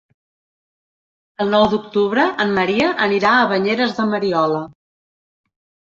[1.45, 4.67] El nou d'octubre en Maria anirà a Banyeres de Mariola.